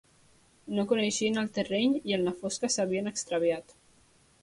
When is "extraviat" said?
3.15-3.81